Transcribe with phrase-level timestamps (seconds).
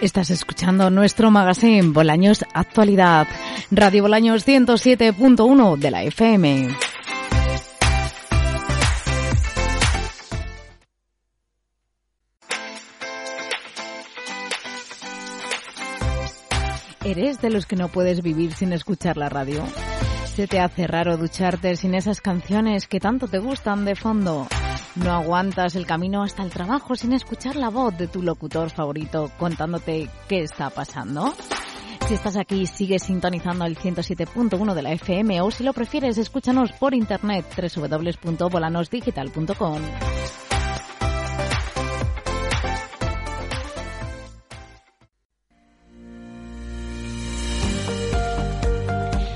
[0.00, 3.28] Estás escuchando nuestro magazine Bolaños Actualidad,
[3.70, 6.68] Radio Bolaños 107.1 de la FM.
[17.04, 19.62] ¿Eres de los que no puedes vivir sin escuchar la radio?
[20.34, 24.48] ¿Se te hace raro ducharte sin esas canciones que tanto te gustan de fondo?
[24.96, 29.30] ¿No aguantas el camino hasta el trabajo sin escuchar la voz de tu locutor favorito
[29.38, 31.32] contándote qué está pasando?
[32.08, 36.72] Si estás aquí, sigue sintonizando el 107.1 de la FM o si lo prefieres, escúchanos
[36.72, 39.80] por internet www.volanosdigital.com.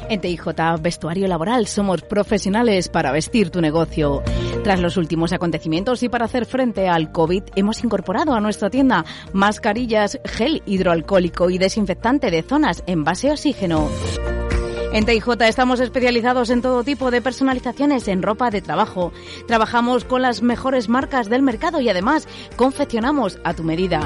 [0.09, 0.43] En TIJ
[0.81, 4.23] Vestuario Laboral somos profesionales para vestir tu negocio.
[4.65, 9.05] Tras los últimos acontecimientos y para hacer frente al COVID, hemos incorporado a nuestra tienda
[9.35, 13.91] mascarillas, gel hidroalcohólico y desinfectante de zonas en base oxígeno.
[14.95, 19.13] En TIJ estamos especializados en todo tipo de personalizaciones en ropa de trabajo.
[19.47, 24.01] Trabajamos con las mejores marcas del mercado y además confeccionamos a tu medida.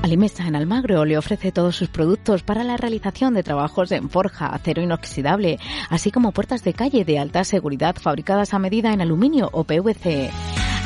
[0.09, 4.47] Alimesa en Almagro le ofrece todos sus productos para la realización de trabajos en forja,
[4.47, 5.59] acero inoxidable,
[5.91, 10.31] así como puertas de calle de alta seguridad fabricadas a medida en aluminio o PVC.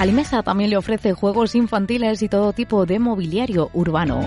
[0.00, 4.22] Alimesa también le ofrece juegos infantiles y todo tipo de mobiliario urbano.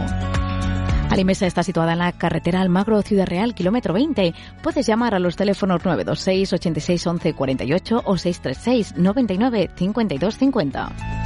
[1.10, 4.34] Alimesa está situada en la carretera Almagro Ciudad Real, kilómetro 20.
[4.64, 11.25] Puedes llamar a los teléfonos 926 86 11 48 o 636 99 52 50.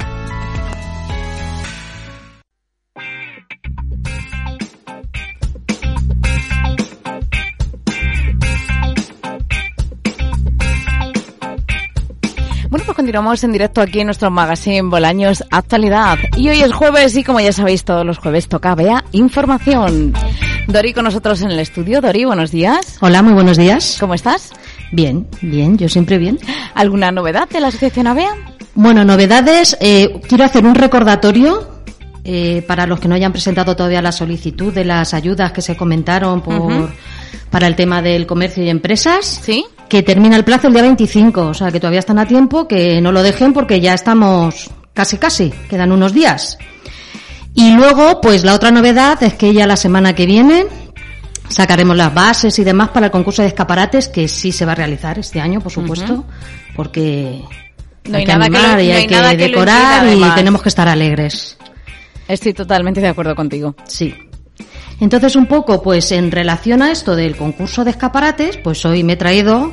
[13.10, 16.16] Continuamos en directo aquí en nuestro magazine Bolaños Actualidad.
[16.36, 20.12] Y hoy es jueves y como ya sabéis, todos los jueves toca Vea Información.
[20.68, 22.00] Dori con nosotros en el estudio.
[22.00, 22.98] Dori, buenos días.
[23.00, 23.96] Hola, muy buenos días.
[23.98, 24.52] ¿Cómo estás?
[24.92, 26.38] Bien, bien, yo siempre bien.
[26.76, 28.30] ¿Alguna novedad de la asociación AVEA?
[28.76, 29.76] Bueno, novedades.
[29.80, 31.68] eh, quiero hacer un recordatorio
[32.22, 35.76] eh, para los que no hayan presentado todavía la solicitud de las ayudas que se
[35.76, 36.88] comentaron por, Ujú.
[37.50, 39.40] para el tema del comercio y empresas.
[39.42, 39.64] Sí.
[39.90, 43.00] Que termina el plazo el día 25, o sea que todavía están a tiempo, que
[43.02, 46.56] no lo dejen porque ya estamos casi casi, quedan unos días.
[47.54, 50.66] Y luego, pues la otra novedad es que ya la semana que viene
[51.48, 54.76] sacaremos las bases y demás para el concurso de escaparates que sí se va a
[54.76, 56.24] realizar este año, por supuesto,
[56.76, 57.42] porque
[58.08, 59.36] No hay hay que nada que lo- animar y no hay hay que nada que
[59.38, 61.58] lo decorar impida, y tenemos que estar alegres.
[62.28, 63.74] Estoy totalmente de acuerdo contigo.
[63.88, 64.14] Sí.
[65.00, 69.14] Entonces, un poco, pues en relación a esto del concurso de escaparates, pues hoy me
[69.14, 69.72] he traído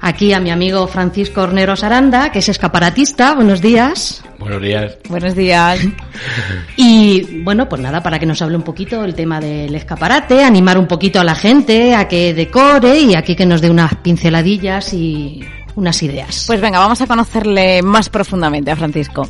[0.00, 3.34] aquí a mi amigo Francisco Horneros Aranda, que es escaparatista.
[3.34, 4.22] Buenos días.
[4.38, 4.98] Buenos días.
[5.08, 5.80] Buenos días.
[6.76, 10.78] Y bueno, pues nada, para que nos hable un poquito el tema del escaparate, animar
[10.78, 14.92] un poquito a la gente a que decore y aquí que nos dé unas pinceladillas
[14.92, 15.40] y
[15.76, 16.44] unas ideas.
[16.46, 19.28] Pues venga, vamos a conocerle más profundamente a Francisco.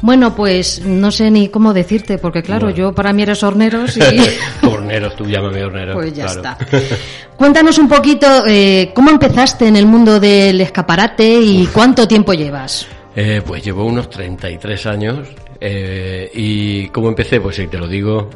[0.00, 4.00] Bueno, pues no sé ni cómo decirte, porque claro, yo para mí eres horneros y
[4.66, 5.94] Horneros, tú llámame hornero.
[5.94, 6.40] pues ya claro.
[6.40, 6.88] está.
[7.36, 12.86] Cuéntanos un poquito eh, cómo empezaste en el mundo del escaparate y cuánto tiempo llevas.
[13.16, 15.28] Eh, pues llevo unos 33 años
[15.60, 18.30] eh, y cómo empecé, pues sí, te lo digo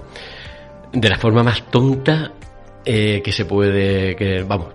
[0.93, 2.32] de la forma más tonta
[2.85, 4.69] eh, que se puede, que vamos,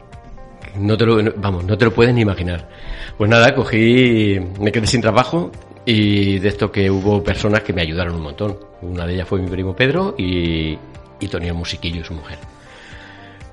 [0.78, 2.70] no te lo, vamos, no te lo puedes ni imaginar.
[3.18, 5.52] Pues nada, cogí, me quedé sin trabajo
[5.90, 8.58] y de esto que hubo personas que me ayudaron un montón.
[8.82, 10.78] Una de ellas fue mi primo Pedro y,
[11.18, 12.38] y Tonio Musiquillo, su mujer.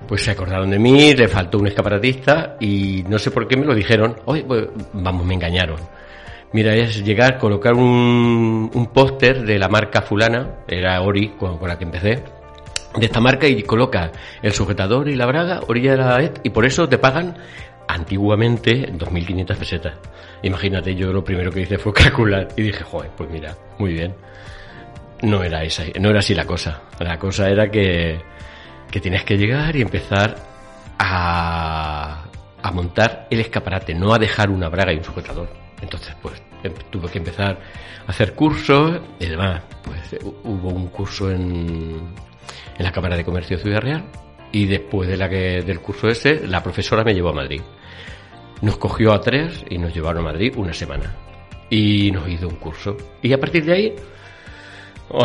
[0.08, 3.64] Pues se acordaron de mí, le faltó un escaparatista y no sé por qué me
[3.64, 4.16] lo dijeron.
[4.24, 5.78] Oye, pues, vamos, me engañaron.
[6.52, 11.68] Mira, es llegar, colocar un, un póster de la marca fulana, era Ori con, con
[11.68, 12.24] la que empecé,
[12.96, 14.10] de esta marca y coloca
[14.42, 17.36] el sujetador y la braga, orilla de la ET, y por eso te pagan
[17.88, 19.94] antiguamente 2.500 pesetas.
[20.42, 24.14] Imagínate, yo lo primero que hice fue calcular y dije, joder, pues mira, muy bien.
[25.22, 26.82] No era esa, no era así la cosa.
[26.98, 28.20] La cosa era que,
[28.90, 30.36] que tienes que llegar y empezar
[30.98, 32.24] a,
[32.62, 35.48] a montar el escaparate, no a dejar una braga y un sujetador.
[35.80, 37.58] Entonces, pues em- tuve que empezar
[38.06, 39.62] a hacer cursos y demás.
[39.82, 42.00] Pues hu- hubo un curso en,
[42.78, 44.04] en la Cámara de Comercio de Ciudad Real
[44.54, 47.60] y después de la que, del curso ese, la profesora me llevó a Madrid.
[48.62, 51.12] Nos cogió a tres y nos llevaron a Madrid una semana.
[51.68, 52.96] Y nos hizo un curso.
[53.20, 53.94] Y a partir de ahí,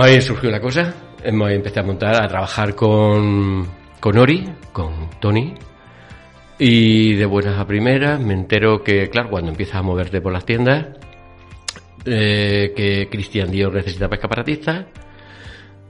[0.01, 0.95] ahí surgió la cosa.
[1.23, 3.67] Empecé a montar, a trabajar con,
[3.99, 5.53] con Ori, con Tony.
[6.57, 10.43] Y de buenas a primeras me entero que, claro, cuando empiezas a moverte por las
[10.43, 10.87] tiendas,
[12.03, 14.87] eh, que Cristian Dior necesitaba escaparatistas.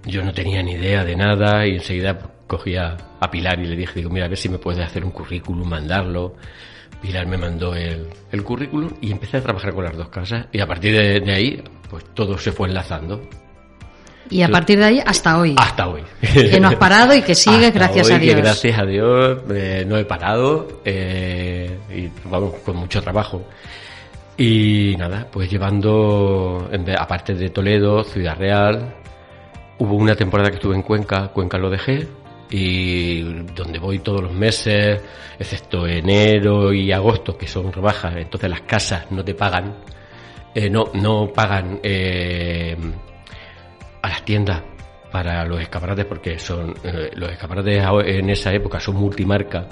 [0.04, 2.20] Yo no tenía ni idea de nada y enseguida
[2.50, 5.06] cogí a, a Pilar y le dije, digo, mira, a ver si me puedes hacer
[5.06, 6.36] un currículum, mandarlo.
[7.02, 10.60] Pilar me mandó el, el currículum y empecé a trabajar con las dos casas y
[10.60, 13.22] a partir de, de ahí, pues todo se fue enlazando
[14.30, 15.56] Y a partir de ahí hasta hoy.
[15.58, 16.04] hasta hoy.
[16.22, 18.38] Que no has parado y que sigues, gracias hoy, a que Dios.
[18.42, 23.46] gracias a Dios eh, no he parado eh, y vamos con mucho trabajo.
[24.38, 28.96] Y nada, pues llevando, aparte de Toledo, Ciudad Real,
[29.80, 32.08] hubo una temporada que estuve en Cuenca, Cuenca lo dejé,
[32.50, 33.22] y
[33.54, 35.02] donde voy todos los meses,
[35.38, 39.76] excepto enero y agosto, que son rebajas, entonces las casas no te pagan,
[40.56, 42.76] eh, no, no pagan eh,
[44.02, 44.62] a las tiendas
[45.12, 49.68] para los escaparates porque son eh, los escaparates en esa época son multimarca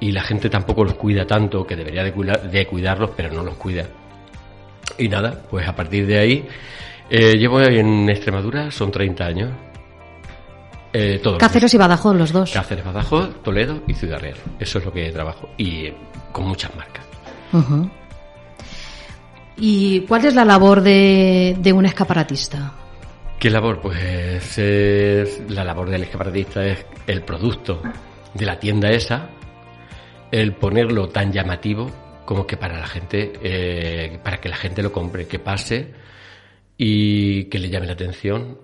[0.00, 3.42] y la gente tampoco los cuida tanto que debería de, cuida- de cuidarlos pero no
[3.42, 3.84] los cuida.
[4.98, 6.48] Y nada pues a partir de ahí
[7.10, 9.50] eh, llevo en Extremadura son 30 años
[10.92, 12.50] eh, Cáceres y Badajoz, los dos.
[12.52, 15.94] Cáceres, Badajoz, Toledo y Ciudad Real eso es lo que trabajo y eh,
[16.32, 17.04] con muchas marcas.
[19.56, 22.72] ¿Y cuál es la labor de, de un escaparatista?
[23.38, 23.80] ¿Qué labor?
[23.80, 27.82] Pues es, la labor del escaparatista es el producto
[28.34, 29.30] de la tienda esa,
[30.30, 31.90] el ponerlo tan llamativo
[32.24, 35.92] como que para la gente, eh, para que la gente lo compre, que pase
[36.76, 38.58] y que le llame la atención.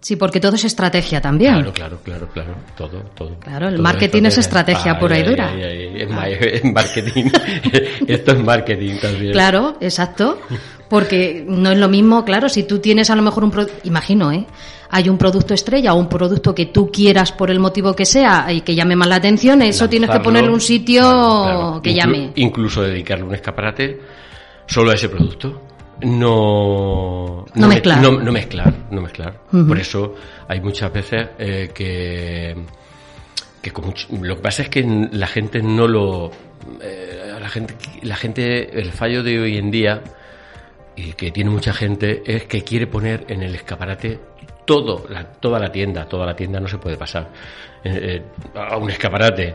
[0.00, 1.54] Sí, porque todo es estrategia también.
[1.54, 3.40] Claro, claro, claro, claro, todo, todo.
[3.40, 4.92] Claro, el Todo marketing es estrategia.
[4.92, 5.50] estrategia pura y dura.
[5.52, 7.24] ay, ay, es ma- es marketing.
[8.06, 9.32] Esto es marketing también.
[9.32, 10.38] Claro, exacto.
[10.88, 14.30] Porque no es lo mismo, claro, si tú tienes a lo mejor un pro- imagino,
[14.30, 14.46] ¿eh?
[14.90, 18.46] Hay un producto estrella o un producto que tú quieras por el motivo que sea
[18.52, 21.82] y que llame más la atención, eso tienes que ponerle un sitio claro, claro.
[21.82, 22.32] que Inclu- llame.
[22.36, 23.98] Incluso dedicarle un escaparate
[24.66, 25.62] solo a ese producto.
[26.02, 28.00] No, No me- mezclar.
[28.00, 29.34] No, no mezclar, no mezclar.
[29.50, 30.14] Por eso
[30.48, 32.56] hay muchas veces eh, que,
[33.62, 36.30] que con mucho- lo que pasa es que la gente no lo,
[36.82, 40.02] eh, la gente, la gente, el fallo de hoy en día
[40.96, 44.18] y que tiene mucha gente es que quiere poner en el escaparate
[44.64, 47.28] todo, la, toda la tienda, toda la tienda no se puede pasar
[47.84, 48.22] eh,
[48.54, 49.54] a un escaparate.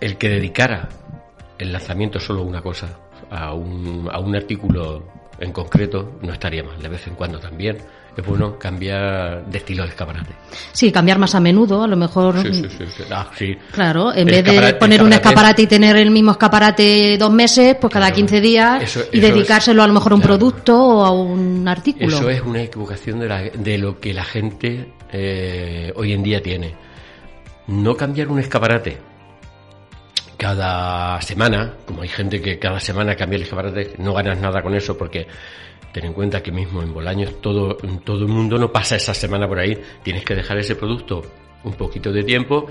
[0.00, 0.88] El que dedicara
[1.58, 2.88] el lanzamiento solo a una cosa,
[3.32, 5.04] a un, a un artículo
[5.38, 7.78] en concreto, no estaría mal, de vez en cuando también.
[8.16, 10.34] es bueno cambiar de estilo de escaparate.
[10.72, 12.42] Sí, cambiar más a menudo, a lo mejor.
[12.42, 12.84] Sí, sí, sí.
[12.94, 13.02] sí.
[13.10, 13.56] Ah, sí.
[13.72, 17.74] Claro, en El vez de poner un escaparate- y tener el mismo escaparate dos meses,
[17.80, 18.16] pues cada Claro.
[18.16, 20.36] 15 días Eso- y es- dedicárselo a lo mejor a un claro.
[20.38, 22.06] producto o a un artículo.
[22.18, 26.42] Eso es una equivocación de, la- de lo que la gente eh, hoy en día
[26.42, 26.74] tiene.
[27.66, 28.98] No cambiar un escaparate
[30.42, 34.74] cada semana, como hay gente que cada semana cambia el escaparate, no ganas nada con
[34.74, 35.24] eso porque
[35.92, 39.46] ten en cuenta que mismo en Bolaños todo, todo el mundo no pasa esa semana
[39.46, 39.80] por ahí.
[40.02, 41.22] Tienes que dejar ese producto
[41.62, 42.66] un poquito de tiempo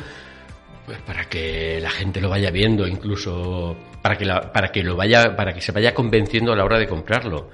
[0.85, 4.97] pues para que la gente lo vaya viendo, incluso para que la- para que lo
[4.97, 7.51] vaya, para que se vaya convenciendo a la hora de comprarlo.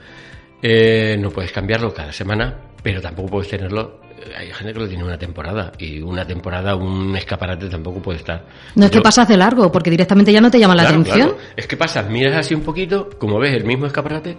[0.63, 3.99] Eh, no puedes cambiarlo cada semana, pero tampoco puedes tenerlo.
[4.37, 8.45] Hay gente que lo tiene una temporada y una temporada, un escaparate tampoco puede estar.
[8.75, 11.29] No es que pasas de largo, porque directamente ya no te llama la atención.
[11.29, 11.37] claro.
[11.55, 14.37] Es que pasas, miras así un poquito, como ves el mismo escaparate,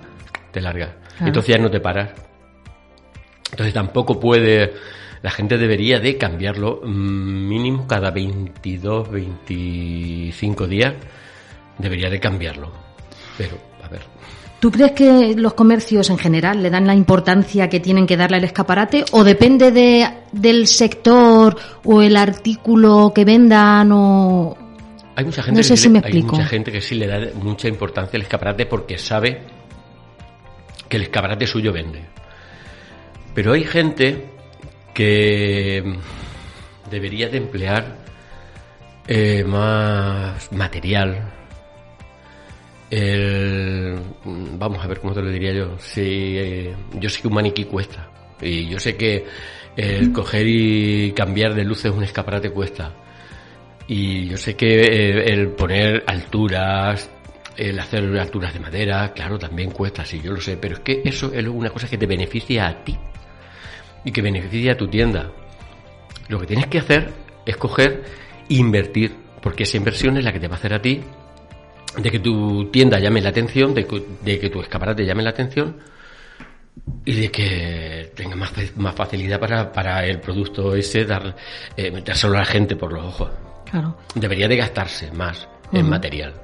[0.50, 0.90] te largas.
[1.16, 1.26] Claro.
[1.26, 2.10] Entonces ya no te paras.
[3.50, 4.74] Entonces tampoco puede.
[5.22, 10.94] La gente debería de cambiarlo mm, mínimo cada 22, 25 días.
[11.78, 12.72] Debería de cambiarlo.
[13.36, 13.67] Pero.
[14.60, 18.38] ¿Tú crees que los comercios en general le dan la importancia que tienen que darle
[18.38, 24.58] al escaparate o depende de, del sector o el artículo que vendan o
[25.14, 26.36] Hay mucha gente, No que sé sí si le- me hay explico.
[26.36, 29.42] mucha gente que sí le da mucha importancia al escaparate porque sabe
[30.88, 32.02] que el escaparate suyo vende.
[33.34, 34.26] Pero hay gente
[34.92, 35.98] que
[36.90, 37.96] debería de emplear
[39.06, 41.32] eh, más material.
[42.90, 43.98] El-
[44.58, 45.78] vamos a ver cómo te lo diría yo.
[45.78, 46.00] Si,
[46.38, 48.10] eh, yo sé que un maniquí cuesta.
[48.40, 49.24] Y yo sé que
[49.76, 52.94] el coger y cambiar de luces un escaparate cuesta.
[53.86, 57.10] Y yo sé que eh, el poner alturas,
[57.56, 61.02] el hacer alturas de madera, claro, también cuesta, sí, yo lo sé, pero es que
[61.04, 62.96] eso es una cosa que te beneficia a ti
[64.04, 65.30] y que beneficia a tu tienda.
[66.28, 67.10] Lo que tienes que hacer
[67.46, 68.04] es coger
[68.48, 71.00] e invertir, porque esa inversión es la que te va a hacer a ti
[72.02, 75.30] de que tu tienda llame la atención, de que, de que tu escaparate llame la
[75.30, 75.76] atención
[77.04, 81.34] y de que tenga más, más facilidad para, para el producto ese dar,
[81.76, 83.30] eh, metérselo a la gente por los ojos.
[83.70, 83.96] claro.
[84.14, 86.34] Debería de gastarse más en material.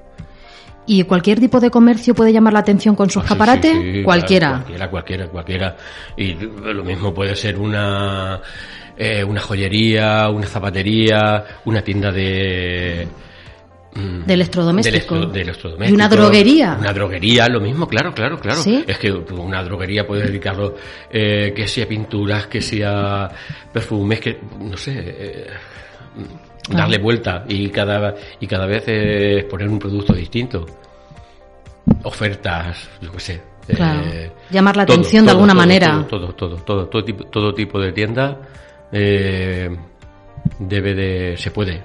[0.87, 3.73] ¿Y cualquier tipo de comercio puede llamar la atención con su sí, escaparate?
[3.73, 4.63] sí, sí, Cualquiera.
[4.67, 5.77] claro, cualquiera, cualquiera, cualquiera.
[6.17, 6.35] Y
[6.75, 8.41] lo mismo puede ser una,
[8.97, 13.09] eh, una joyería, una zapatería, una tienda de...
[14.85, 15.91] de electro- de electrodomésticos.
[15.91, 16.77] ¿Y una droguería?
[16.81, 18.61] Una droguería, lo mismo, claro, claro, claro.
[18.61, 18.85] ¿Sí?
[18.87, 20.75] Es que una droguería puede dedicarlo,
[21.11, 23.31] eh, que sea pinturas, que sea
[23.73, 25.47] perfumes, que, no sé, eh,
[26.71, 30.67] darle vuelta y cada, y cada vez eh, poner un producto distinto.
[32.05, 33.35] Ofertas, yo qué sé.
[33.69, 34.03] eh, Claro.
[34.51, 36.05] Llamar la atención de alguna manera.
[36.09, 38.39] Todo, todo, todo, todo, tipo, todo tipo de tienda
[38.93, 39.69] eh,
[40.59, 41.83] debe de, se puede.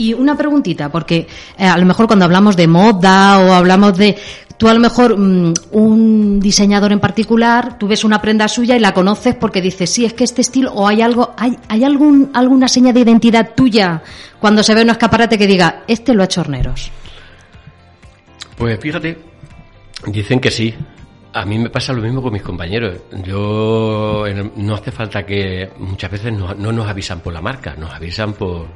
[0.00, 1.26] Y una preguntita, porque
[1.58, 4.16] eh, a lo mejor cuando hablamos de moda o hablamos de...
[4.56, 8.78] Tú a lo mejor mm, un diseñador en particular, tú ves una prenda suya y
[8.78, 12.30] la conoces porque dices, sí, es que este estilo, o hay algo, hay, hay algún,
[12.32, 14.02] alguna seña de identidad tuya
[14.40, 16.90] cuando se ve un escaparate que diga, este lo ha hecho Horneros.
[18.56, 19.18] Pues fíjate,
[20.06, 20.74] dicen que sí.
[21.34, 22.96] A mí me pasa lo mismo con mis compañeros.
[23.22, 24.24] Yo
[24.56, 28.32] no hace falta que muchas veces no, no nos avisan por la marca, nos avisan
[28.32, 28.66] por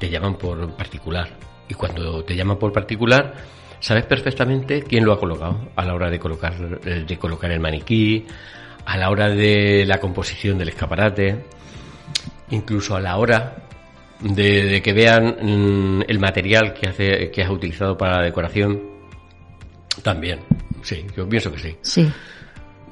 [0.00, 1.28] te llaman por particular.
[1.68, 3.34] Y cuando te llaman por particular,
[3.78, 8.26] sabes perfectamente quién lo ha colocado a la hora de colocar de colocar el maniquí,
[8.84, 11.44] a la hora de la composición del escaparate,
[12.50, 13.56] incluso a la hora
[14.20, 18.90] de, de que vean mm, el material que hace que has utilizado para la decoración
[20.02, 20.40] también,
[20.82, 21.76] sí, yo pienso que sí.
[21.82, 22.10] Sí.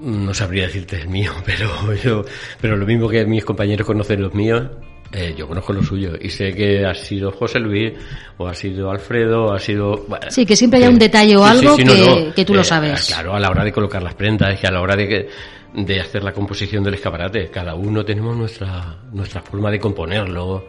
[0.00, 2.25] No sabría decirte el mío, pero yo,
[2.61, 4.69] pero lo mismo que mis compañeros conocen los míos,
[5.12, 7.93] eh, yo conozco los suyos y sé que ha sido José Luis
[8.37, 11.45] o ha sido Alfredo o ha sido bueno, Sí, que siempre hay un detalle o
[11.45, 13.07] algo que- que tú lo sabes.
[13.07, 15.29] Claro, a la hora de colocar las prendas, que a la hora de que
[15.75, 20.65] de hacer la composición del escaparate, cada uno tenemos nuestra nuestra forma de componerlo.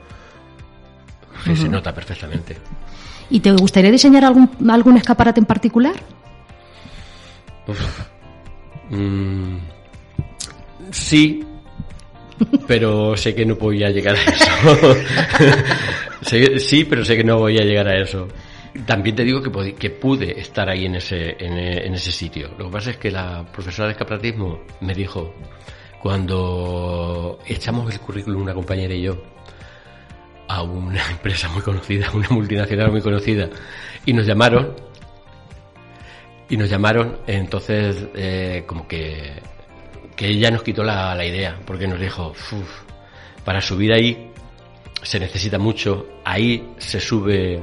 [1.56, 2.58] Se nota perfectamente.
[3.30, 5.94] ¿Y te gustaría diseñar algún, algún escaparate en particular?
[8.90, 9.58] Mm,
[10.92, 11.44] sí,
[12.68, 14.96] pero sé que no voy a llegar a eso.
[16.22, 18.28] Sí, pero sé que no voy a llegar a eso.
[18.86, 22.50] También te digo que, pude estar ahí en ese, en, ese sitio.
[22.58, 25.34] Lo que pasa es que la profesora de escaparatismo me dijo,
[26.02, 29.18] cuando echamos el currículum una compañera y yo
[30.48, 33.50] a una empresa muy conocida, una multinacional muy conocida,
[34.06, 34.76] y nos llamaron,
[36.50, 39.34] y nos llamaron, entonces eh, como que
[40.20, 42.82] que ella nos quitó la, la idea, porque nos dijo, "Uf,
[43.46, 44.32] para subir ahí
[45.02, 47.62] se necesita mucho, ahí se sube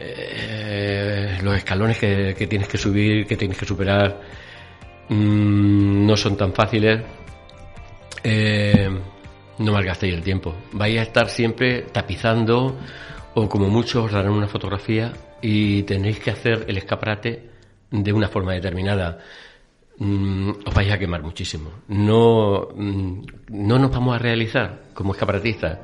[0.00, 4.20] eh, los escalones que, que tienes que subir, que tienes que superar,
[5.08, 7.00] mm, no son tan fáciles.
[8.24, 8.90] Eh,
[9.58, 10.56] no malgastéis el tiempo.
[10.72, 12.76] Vais a estar siempre tapizando
[13.34, 17.50] o como muchos os darán una fotografía y tenéis que hacer el escaparate
[17.88, 19.20] de una forma determinada.
[20.00, 21.70] Mm, os vais a quemar muchísimo.
[21.88, 25.78] No, mm, no nos vamos a realizar como escaparatistas.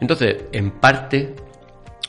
[0.00, 1.34] Entonces, en parte,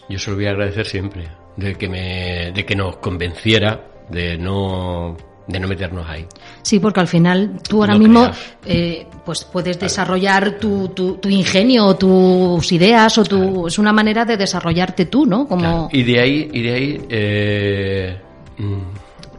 [0.07, 4.37] yo se lo voy a agradecer siempre de que me, de que nos convenciera de
[4.37, 5.17] no,
[5.47, 6.27] de no meternos ahí.
[6.61, 8.29] Sí, porque al final tú ahora No mismo
[8.63, 14.25] eh, pues puedes desarrollar tu, tu, tu ingenio, tus ideas, o tu, es una manera
[14.25, 15.47] de desarrollarte tú, ¿no?
[15.47, 18.21] Como Claro, Y de ahí, y de ahí eh,
[18.59, 18.81] mm,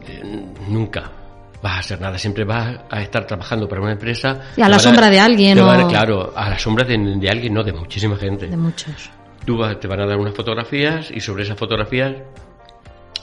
[0.05, 1.22] eh, nunca
[1.63, 2.17] vas a hacer nada.
[2.19, 4.41] Siempre vas a estar trabajando para una empresa.
[4.55, 7.29] Y a la sombra de alguien, van a- o- claro, a la sombra de, de
[7.29, 8.47] alguien, no, de muchísima gente.
[8.47, 9.09] de muchos.
[9.45, 12.13] Tú vas- te van a dar unas fotografías y sobre esas fotografías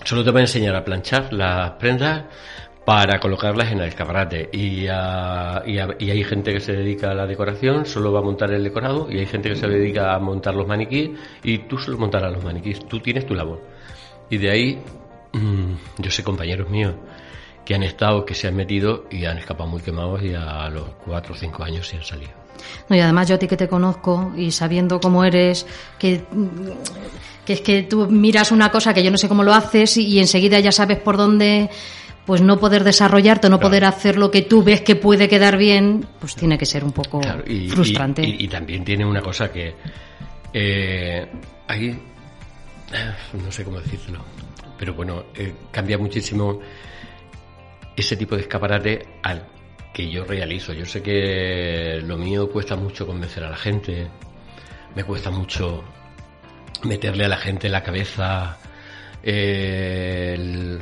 [0.04, 2.24] solo te van a enseñar a planchar las prendas
[2.84, 4.48] para colocarlas en el escaparate.
[4.52, 5.78] Y, a- y,
[6.10, 9.18] hay gente que se dedica a la decoración, solo va a montar el decorado, y
[9.18, 11.10] hay gente que se dedica a montar los maniquíes,
[11.44, 12.80] y tú solo montarás los maniquíes.
[12.88, 13.62] Tú tienes tu labor.
[14.30, 14.82] Y de ahí,
[15.32, 16.94] mm, yo sé compañeros míos
[17.70, 20.88] que han estado, que se han metido y han escapado muy quemados y a los
[21.04, 22.32] cuatro o cinco años se han salido.
[22.88, 25.64] No, y además yo a ti que te conozco y sabiendo cómo eres,
[25.96, 26.24] que,
[27.46, 30.04] que es que tú miras una cosa que yo no sé cómo lo haces y,
[30.08, 31.70] y enseguida ya sabes por dónde,
[32.26, 36.04] pues no poder desarrollarte, no poder hacer lo que tú ves que puede quedar bien,
[36.18, 38.22] pues tiene que ser un poco Claro, y, frustrante.
[38.26, 39.76] y- y- y también tiene una cosa que
[40.52, 41.24] eh,
[41.68, 43.12] ahí eh,
[43.44, 44.18] no sé cómo decirlo,
[44.76, 46.58] pero bueno, eh, cambia muchísimo
[48.00, 49.46] ese tipo de escaparate al
[49.92, 50.72] que yo realizo.
[50.72, 54.08] Yo sé que lo mío cuesta mucho convencer a la gente,
[54.94, 55.84] me cuesta mucho
[56.84, 58.58] meterle a la gente en la cabeza
[59.22, 60.78] eh,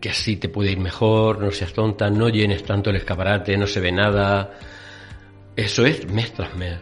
[0.00, 3.66] que así te puede ir mejor, no seas tonta, no llenes tanto el escaparate, no
[3.66, 4.52] se ve nada.
[5.54, 6.78] Eso es mes tras mes.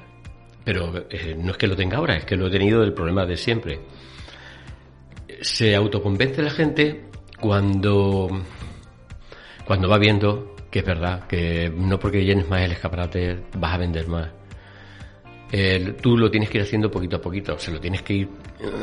[0.65, 3.27] Pero eh, no es que lo tenga ahora, es que lo he tenido el problema
[3.27, 3.81] de siempre.
[5.41, 7.09] Se autoconvence la gente
[7.41, 8.29] cuando,
[9.69, 13.77] cuando va viendo que es verdad, que no porque llenes más el escaparate vas a
[13.77, 14.31] vender más.
[16.01, 18.29] Tú lo tienes que ir haciendo poquito a poquito, se lo tienes que ir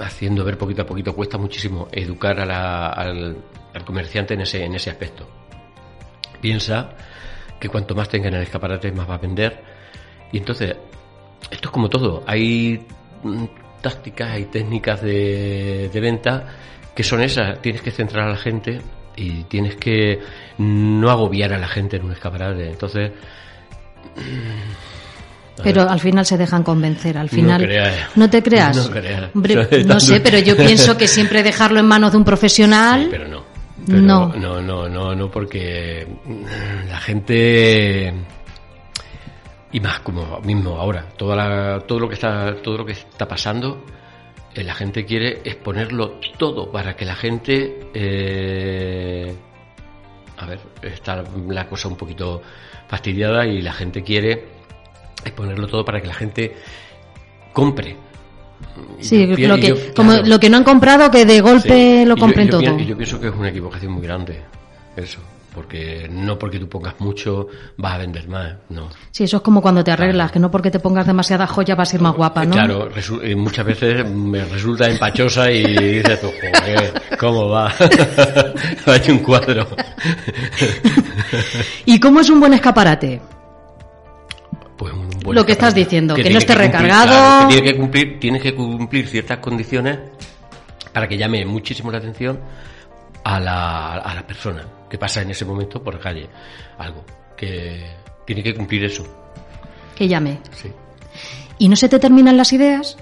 [0.04, 1.16] haciendo ver poquito a poquito.
[1.16, 3.36] Cuesta muchísimo educar al,
[3.74, 5.28] al comerciante en ese, en ese aspecto.
[6.40, 6.92] Piensa
[7.60, 9.64] que cuanto más tenga en el escaparate, más va a vender.
[10.32, 10.76] Y entonces,
[11.50, 12.24] esto es como todo.
[12.28, 12.86] Hay
[13.24, 13.46] mm,
[13.82, 16.46] tácticas, hay técnicas de, de venta
[16.96, 17.60] que son esas.
[17.64, 18.82] Tienes que centrar a la gente
[19.16, 20.20] y tienes que
[20.58, 22.70] no agobiar a la gente en un escaparate.
[22.70, 23.12] Entonces,
[25.58, 27.62] a Pero al final se dejan convencer, al No final.
[27.62, 28.18] creas.
[28.18, 28.76] ¿No te creas?
[28.88, 29.30] No creas.
[29.34, 33.04] Hombre, no sé, pero yo pienso que siempre dejarlo en manos de un profesional.
[33.04, 33.44] Sí, pero no.
[33.86, 34.28] Pero No.
[34.36, 34.62] no.
[34.62, 38.14] No, no, no, porque mm, la gente
[39.72, 43.28] y más como mismo ahora, toda la, todo lo que está, todo lo que está
[43.28, 43.84] pasando,
[44.64, 49.36] la gente quiere exponerlo todo para que la gente, eh,
[50.38, 52.42] a ver, está la cosa un poquito
[52.88, 54.46] fastidiada y la gente quiere
[55.24, 56.56] exponerlo todo para que la gente
[57.54, 57.96] compre.
[59.00, 61.42] Y Sí, yo lo que, yo, como claro, lo que no han comprado, que de
[61.42, 62.06] golpe Sí.
[62.06, 62.78] lo compren yo, todo.
[62.80, 64.42] yo pienso que es una equivocación muy grande,
[64.96, 65.20] eso.
[65.56, 68.90] Porque no porque tú pongas mucho vas a vender más, no.
[69.10, 71.94] Sí, eso es como cuando te arreglas, que no porque te pongas demasiada joya vas
[71.94, 72.52] a ir más guapa, ¿no?
[72.52, 72.90] Claro,
[73.38, 75.64] muchas veces me resulta empachosa y
[75.94, 77.68] dices tú, joder, ¿cómo va?
[78.86, 79.66] ha hecho un cuadro.
[81.86, 83.22] ¿Y cómo es un buen escaparate?
[84.78, 87.08] Pues un buen Lo que estás diciendo, que no esté cumplir, recargado.
[87.08, 90.00] claro, que tiene que cumplir, tienes que cumplir ciertas condiciones
[90.92, 92.42] para que llame muchísimo la atención
[93.24, 94.66] a la, a la persona
[94.98, 96.28] pasa en ese momento por la calle.
[96.78, 97.04] Algo
[97.36, 97.86] que
[98.26, 99.04] tiene que cumplir eso.
[99.96, 100.40] Que llame.
[100.52, 100.72] Sí.
[101.58, 102.98] ¿Y no se te terminan las ideas?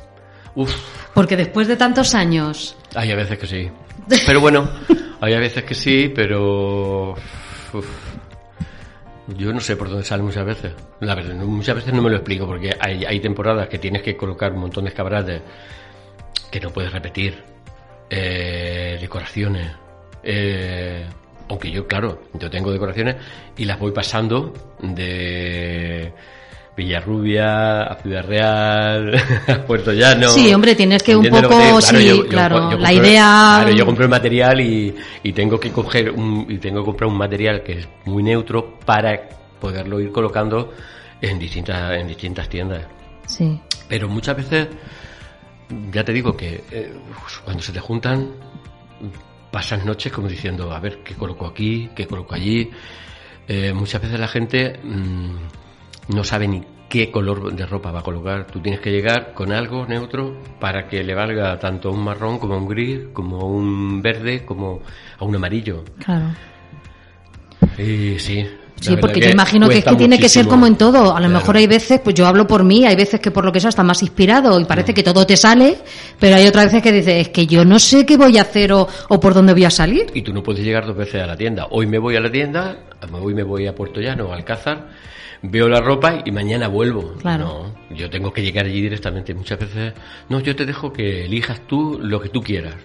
[0.56, 0.76] Uf,
[1.14, 2.76] Porque después de tantos años.
[2.96, 3.70] hay a veces que sí.
[4.26, 4.70] Pero bueno,
[5.22, 7.12] hay a veces que sí, pero...
[7.74, 7.88] uf,
[9.30, 10.74] yo no sé por dónde sale muchas veces.
[11.00, 14.16] La verdad, muchas veces no me lo explico porque hay, hay temporadas que tienes que
[14.18, 15.42] colocar un montón de escaparates
[16.52, 17.42] que no puedes repetir.
[18.10, 19.72] Eh, decoraciones.
[20.22, 21.06] Eh,
[21.50, 23.16] aunque yo, claro, yo tengo decoraciones
[23.58, 26.14] y las voy pasando de
[26.76, 29.16] Villarrubia a Ciudad Real,
[29.48, 30.30] a Puerto Llano.
[30.30, 33.72] Sí, hombre, tienes que un ¿Entiendes lo poco, te- sí, claro, la compro- idea- Claro,
[33.76, 37.18] yo compro el material y, y tengo que coger un, y tengo que comprar un
[37.18, 39.30] material que es muy neutro para
[39.60, 40.74] poderlo ir colocando
[41.22, 42.84] en distintas, en distintas tiendas.
[43.28, 43.60] Sí.
[43.88, 44.68] Pero muchas veces,
[45.92, 46.92] ya te digo que eh,
[47.46, 48.32] cuando se te juntan,
[49.54, 51.88] pasas noches como diciendo, a ver, ¿qué coloco aquí?
[51.96, 52.72] ¿Qué coloco allí?
[53.48, 58.04] Eh, muchas veces la gente mm, no sabe ni qué color de ropa va a
[58.04, 58.48] colocar.
[58.48, 62.40] Tú tienes que llegar con algo neutro para que le valga tanto a un marrón
[62.40, 64.82] como a un gris, como a un verde, como
[65.20, 65.84] a un amarillo.
[66.04, 66.26] Claro.
[67.78, 68.48] Y sí.
[68.84, 71.16] Sí, porque yo imagino que es que tiene que ser como en todo.
[71.16, 71.30] A lo Claro.
[71.30, 73.70] mejor hay veces, pues yo hablo por mí, hay veces que por lo que sea
[73.70, 75.78] está más inspirado y parece que todo te sale,
[76.20, 78.74] pero hay otras veces que dices, es que yo no sé qué voy a hacer
[78.74, 80.08] o, o por dónde voy a salir.
[80.14, 81.68] Y tú no puedes llegar dos veces a la tienda.
[81.72, 82.78] Hoy me voy a la tienda,
[83.12, 84.90] hoy me voy a Puerto Llano, a Alcázar,
[85.42, 87.16] veo la ropa y mañana vuelvo.
[87.22, 87.74] Claro.
[87.90, 89.34] No, yo tengo que llegar allí directamente.
[89.34, 89.94] Muchas veces,
[90.30, 92.76] no, yo te dejo que elijas tú lo que tú quieras.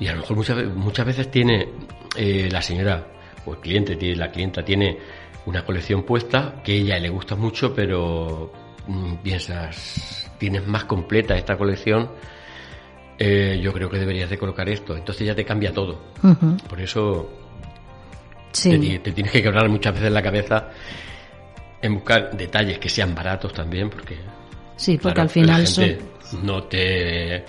[0.00, 1.68] Y, a lo mejor muchas, muchas veces tiene
[2.16, 3.04] eh, la señora
[3.48, 4.98] o el cliente, tiene, la clienta tiene
[5.46, 8.52] una colección puesta que a ella le gusta mucho, pero
[8.86, 12.10] mm, piensas, tienes más completa esta colección,
[13.18, 14.96] eh, yo creo que deberías de colocar esto.
[14.96, 15.98] Entonces ya te cambia todo.
[16.68, 17.28] Por eso
[18.52, 18.70] Sí.
[18.70, 20.68] te, ti- te tienes que quebrar muchas veces la cabeza
[21.82, 24.16] en buscar detalles que sean baratos también, porque
[24.76, 25.98] Sí, porque claro, al final la son
[26.44, 27.44] no te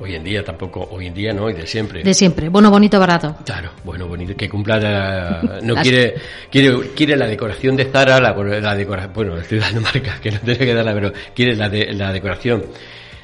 [0.00, 2.48] hoy en día tampoco hoy en día no y de siempre de siempre.
[2.48, 3.36] Bueno, bonito, barato.
[3.44, 6.14] Claro, bueno, bonito, que cumpla la- no quiere,
[6.50, 10.38] quiere, quiere la decoración de Zara, la, la decoración, bueno, estoy dando marca, que no
[10.40, 12.64] tiene que darla, pero quiere la, de- la decoración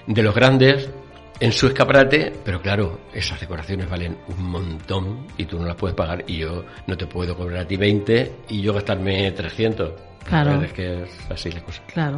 [0.07, 0.89] de los grandes
[1.41, 5.97] en su escaparate, pero claro, esas decoraciones valen un montón y tú no las puedes
[5.97, 9.93] pagar y yo no te puedo cobrar a ti 20 y yo gastarme 300.
[10.25, 10.51] Claro.
[10.53, 11.83] La verdad Es que es así la cosa.
[11.93, 12.17] Claro.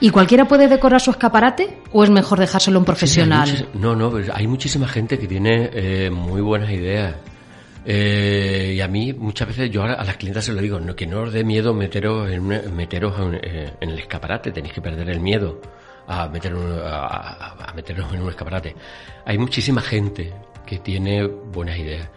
[0.00, 3.46] ¿Y cualquiera puede decorar su escaparate o es mejor dejárselo a un profesional?
[3.48, 7.14] Sí, no, no, pues hay muchísima gente que tiene eh, muy buenas ideas.
[7.86, 11.06] Eh, y a mí muchas veces yo a, las clientas se lo digo, no, que
[11.06, 14.80] no os dé miedo meteros en, una- meteros en, eh, en el escaparate, tenéis que
[14.80, 15.60] perder el miedo
[16.06, 18.74] a, meter un- a, a- a meteros en un escaparate.
[19.26, 20.32] Hay muchísima gente
[20.64, 22.08] que tiene buenas ideas.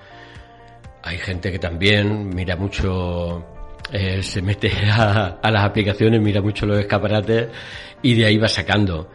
[1.04, 3.46] Hay gente que también mira mucho,
[3.92, 7.48] eh, se mete a, a las aplicaciones, mira mucho los escaparates
[8.02, 9.10] y de ahí va sacando.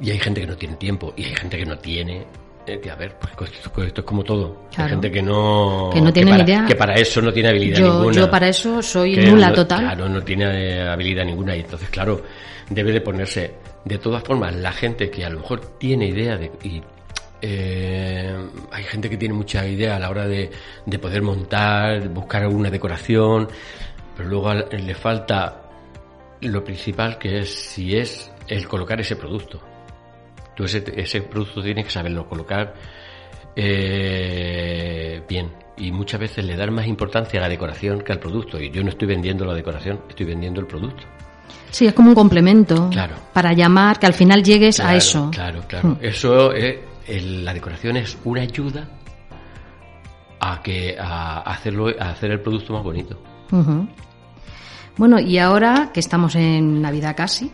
[0.00, 2.26] Y hay gente que no tiene tiempo y hay gente que no tiene.
[2.66, 4.66] eh, que a ver, pues esto, esto es como todo.
[4.70, 4.84] Claro.
[4.84, 5.90] Hay gente que no.
[5.92, 6.66] Que no tiene para, ni idea.
[6.66, 8.12] Que para eso no tiene habilidad Yo, ninguna.
[8.16, 9.80] yo para eso soy Que nula no- total.
[9.80, 10.44] Claro, no tiene
[10.76, 12.22] eh, habilidad ninguna y entonces, claro,
[12.68, 13.54] debe de ponerse.
[13.84, 16.50] De todas formas, la gente que a lo mejor tiene idea de.
[16.64, 16.82] Y,
[17.42, 18.34] eh,
[18.72, 20.50] hay gente que tiene mucha idea a la hora de,
[20.84, 23.48] de poder montar, buscar alguna decoración,
[24.16, 25.62] pero luego le falta
[26.40, 29.60] lo principal que es si es el colocar ese producto.
[30.54, 32.74] Tú ese, ese producto tienes que saberlo colocar
[33.56, 35.52] eh, bien.
[35.78, 38.58] Y muchas veces le dan más importancia a la decoración que al producto.
[38.60, 41.02] Y yo no estoy vendiendo la decoración, estoy vendiendo el producto.
[41.70, 43.16] Sí, es como un complemento Claro.
[43.34, 45.30] para llamar, que al final llegues Claro, a eso.
[45.32, 45.88] Claro, claro.
[45.90, 45.96] Mm.
[46.00, 46.76] Eso es,
[47.06, 48.88] el- la decoración es una ayuda
[50.40, 53.20] a que a hacerlo a hacer el producto más bonito.
[54.96, 57.50] Bueno, y ahora que estamos en Navidad casi,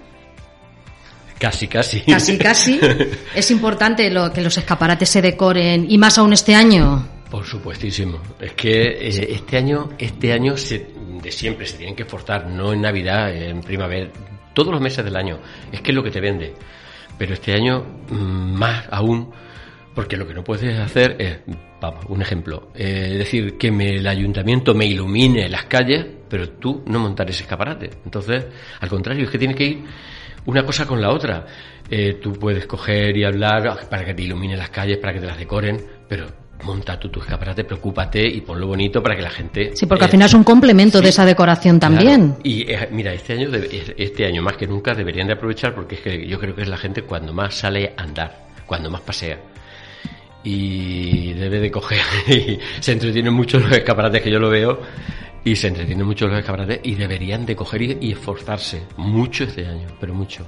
[1.38, 2.00] Casi, casi.
[2.02, 2.78] casi, casi,
[3.34, 7.04] es importante lo, que los escaparates se decoren y más aún este año.
[7.28, 8.18] Por supuestísimo.
[8.38, 10.86] Es que eh, este año, este año se-
[11.20, 14.08] de siempre se tienen que esforzar, no en Navidad, en primavera,
[14.54, 15.38] todos los meses del año.
[15.72, 16.54] Es que es lo que te vende.
[17.18, 18.14] Pero este año mm,
[18.54, 19.30] más aún,
[19.94, 21.38] porque lo que no puedes hacer es,
[21.80, 26.82] vamos, un ejemplo, eh, decir que me- el ayuntamiento me ilumine las calles, pero tú
[26.86, 27.90] no montar ese escaparate.
[28.04, 28.46] Entonces,
[28.80, 29.84] al contrario, es que tiene que ir
[30.46, 31.46] una cosa con la otra.
[31.90, 35.26] Eh, tú puedes coger y hablar para que te iluminen las calles, para que te
[35.26, 35.78] las decoren,
[36.08, 36.26] pero
[36.64, 39.72] monta tú tu escaparate, preocúpate y ponlo bonito para que la gente...
[39.74, 42.28] Sí, porque al eh, final es un complemento sí, de esa decoración también.
[42.28, 42.40] Claro.
[42.44, 43.48] Y eh, mira, este año,
[43.96, 46.68] este año más que nunca deberían de aprovechar porque es que yo creo que es
[46.68, 49.38] la gente cuando más sale a andar, cuando más pasea.
[50.44, 54.80] Y debe de coger y se entretienen mucho los escaparates que yo lo veo
[55.44, 59.66] y se entretienen mucho los escaparates y deberían de coger y, y esforzarse mucho este
[59.66, 60.46] año, pero mucho.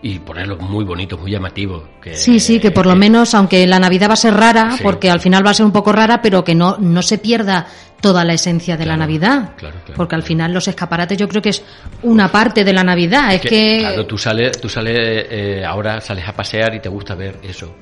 [0.00, 1.82] Y ponerlos muy bonitos, muy llamativos.
[2.00, 4.82] Que, Sí, sí, que por lo menos, aunque la Navidad va a ser rara, Sí.
[4.84, 7.66] porque al final va a ser un poco rara, pero que no, no se pierda
[8.00, 9.56] toda la esencia de la Navidad.
[9.56, 9.94] claro, claro.
[9.96, 11.64] porque al final los escaparates yo creo que es
[12.04, 13.34] una parte de la Navidad.
[13.34, 14.96] Es que, Claro, tú sales, tú sales
[15.30, 17.74] eh, ahora sales a pasear y te gusta ver eso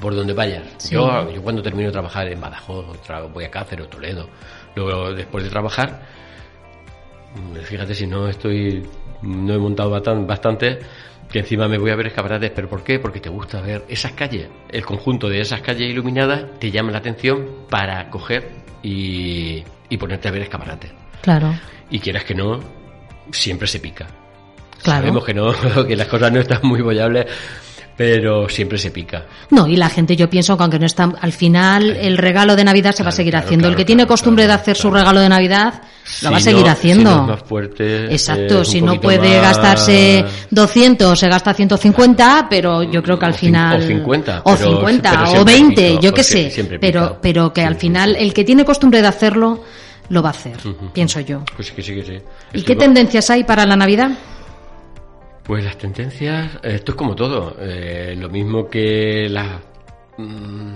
[0.00, 0.62] por donde vayas.
[0.78, 0.94] Sí.
[0.94, 2.86] Yo, yo cuando termino de trabajar en Badajoz,
[3.32, 4.28] voy a Cáceres o Toledo,
[4.74, 6.02] luego después de trabajar,
[7.34, 8.86] mm, fíjate si no estoy,
[9.22, 10.78] no he montado bastante,
[11.30, 12.98] que encima me voy a ver escaparates, pero ¿por qué?
[12.98, 16.98] Porque te gusta ver esas calles, el conjunto de esas calles iluminadas te llama la
[16.98, 18.50] atención para coger
[18.82, 20.92] y, y ponerte a ver escaparates.
[21.22, 21.52] Claro.
[21.90, 22.60] Y quieras que no,
[23.32, 24.06] siempre se pica.
[24.82, 25.00] Claro.
[25.00, 25.52] Sabemos que no,
[25.86, 27.26] que las cosas no están muy bollables,
[27.96, 29.24] pero siempre se pica.
[29.50, 32.62] No, y la gente, yo pienso que aunque no está, al final el regalo de
[32.64, 33.68] Navidad se va a seguir claro, haciendo.
[33.68, 35.82] el que tiene costumbre de hacer su regalo de Navidad,
[36.22, 37.10] lo va a seguir no- haciendo.
[37.10, 38.04] Si no es más fuerte.
[38.12, 43.26] Exacto, eh, si no puede más- gastarse 200, se gasta 150, pero yo creo que
[43.26, 43.78] al O final...
[43.80, 46.50] o 50, o pero- 50, pero o siempre 20, pica, yo qué sé.
[46.50, 49.64] siempre Pero, pero que al final el que tiene costumbre de hacerlo,
[50.10, 50.56] lo va a hacer,
[50.92, 51.42] pienso yo.
[51.56, 52.12] Pues sí sí sí.
[52.12, 54.10] ¿Y Estoy qué con- tendencias hay para la Navidad?
[55.46, 57.56] Pues las tendencias, esto es como todo.
[57.60, 59.60] eh, lo mismo que las
[60.18, 60.74] mm,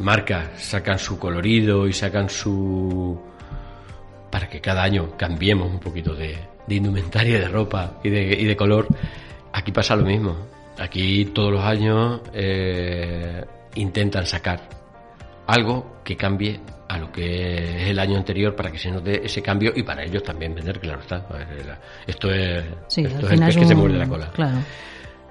[0.00, 3.18] marcas sacan su colorido y sacan su.
[4.30, 8.44] para que cada año cambiemos un poquito de, de indumentaria, de ropa y de, y
[8.44, 8.86] de color.
[9.52, 10.36] Aquí pasa lo mismo.
[10.78, 14.60] Aquí todos los años eh, intentan sacar
[15.46, 19.42] algo que cambie a lo que es el año anterior para que se note ese
[19.42, 21.26] cambio y para ellos también vender, claro está.
[22.06, 24.30] Esto es, Sí, esto es el pez que se un- muerde la cola.
[24.32, 24.58] Claro.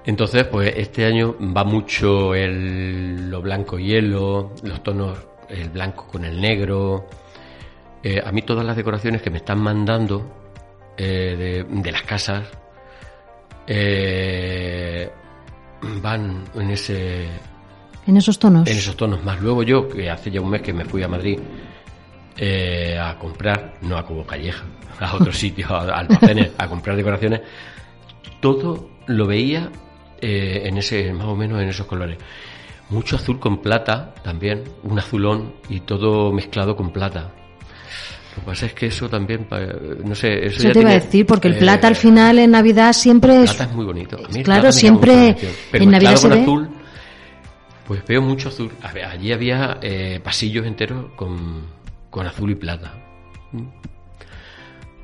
[0.04, 6.24] Entonces, pues este año va mucho el, lo blanco hielo, los tonos, el blanco con
[6.24, 7.08] el negro.
[8.02, 10.54] Eh, a mí todas las decoraciones que me están mandando
[10.96, 12.46] eh, de, de las casas
[13.66, 15.10] eh,
[16.02, 17.26] van en ese
[18.06, 18.68] En esos tonos.
[18.68, 19.40] en esos tonos más.
[19.40, 21.38] Luego yo, que hace ya un mes que me fui a Madrid
[22.36, 24.64] eh, a comprar, no a Cubo Calleja,
[25.00, 27.40] a otro sitio, a almacenes, a comprar decoraciones,
[28.40, 29.70] todo lo veía
[30.20, 32.18] eh, en ese, más o menos en esos colores.
[32.90, 37.32] Mucho azul con plata también, un azulón y todo mezclado con plata.
[38.36, 39.48] Lo que pasa es que eso también,
[40.04, 42.38] no sé, eso, Eso ya te iba a decir, porque el eh, plata al final
[42.38, 43.50] en Navidad siempre es...
[43.54, 44.16] plata es muy bonito.
[44.16, 45.36] A mí el Claro, siempre
[45.72, 46.68] en Navidad se ve- azul,
[47.86, 48.70] pues veo mucho azul.
[48.82, 51.62] A ver, allí había eh, pasillos enteros con,
[52.10, 52.92] con azul y plata.
[53.52, 53.62] Mm.